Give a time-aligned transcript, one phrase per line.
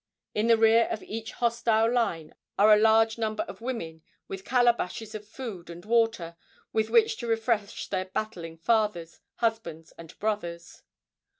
[0.33, 5.13] In the rear of each hostile line are a large number of women with calabashes
[5.13, 6.35] of food and water
[6.73, 10.81] with which to refresh their battling fathers, husbands and brothers.